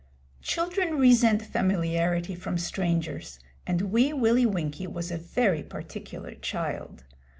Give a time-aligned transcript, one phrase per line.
[0.41, 7.03] Children resent familiarity from strangers, and Wee Willie Winkie was a very particular child.